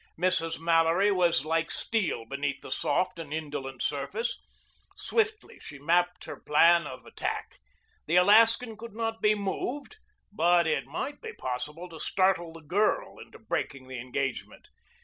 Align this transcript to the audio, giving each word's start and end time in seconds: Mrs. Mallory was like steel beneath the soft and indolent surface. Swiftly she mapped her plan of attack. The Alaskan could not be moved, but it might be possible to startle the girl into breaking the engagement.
Mrs. 0.19 0.57
Mallory 0.59 1.11
was 1.11 1.45
like 1.45 1.69
steel 1.69 2.25
beneath 2.25 2.61
the 2.63 2.71
soft 2.71 3.19
and 3.19 3.31
indolent 3.31 3.83
surface. 3.83 4.39
Swiftly 4.95 5.59
she 5.59 5.77
mapped 5.77 6.23
her 6.23 6.37
plan 6.39 6.87
of 6.87 7.05
attack. 7.05 7.59
The 8.07 8.15
Alaskan 8.15 8.77
could 8.77 8.95
not 8.95 9.21
be 9.21 9.35
moved, 9.35 9.97
but 10.31 10.65
it 10.65 10.87
might 10.87 11.21
be 11.21 11.33
possible 11.33 11.87
to 11.87 11.99
startle 11.99 12.51
the 12.51 12.61
girl 12.63 13.19
into 13.19 13.37
breaking 13.37 13.87
the 13.89 13.99
engagement. 13.99 14.69